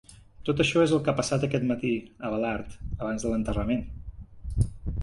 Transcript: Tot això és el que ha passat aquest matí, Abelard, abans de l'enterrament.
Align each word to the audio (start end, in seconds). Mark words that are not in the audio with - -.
Tot 0.49 0.61
això 0.63 0.85
és 0.85 0.93
el 0.97 1.01
que 1.07 1.11
ha 1.13 1.19
passat 1.19 1.45
aquest 1.49 1.67
matí, 1.73 1.91
Abelard, 2.31 2.75
abans 2.99 3.29
de 3.29 3.35
l'enterrament. 3.37 3.87